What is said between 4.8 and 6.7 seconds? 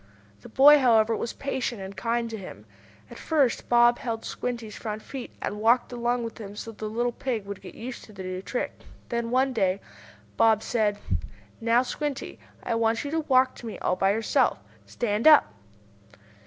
feet, and walked along with him